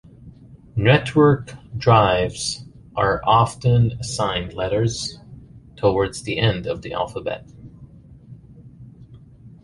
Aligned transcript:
Network 0.75 1.53
drives 1.77 2.65
are 2.95 3.21
often 3.23 3.91
assigned 3.99 4.51
letters 4.53 5.19
towards 5.75 6.23
the 6.23 6.39
end 6.39 6.65
of 6.65 6.81
the 6.81 6.91
alphabet. 6.91 7.45